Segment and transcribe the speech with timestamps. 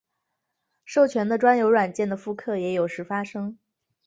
[0.83, 3.59] 授权的专有软件的复刻也时有发生。